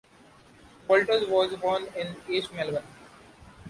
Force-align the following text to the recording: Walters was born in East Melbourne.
Walters 0.87 1.27
was 1.29 1.53
born 1.59 1.85
in 1.95 2.15
East 2.27 2.51
Melbourne. 2.55 2.81